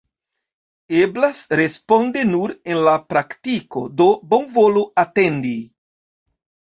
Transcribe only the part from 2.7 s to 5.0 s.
en la praktiko, do bonvolu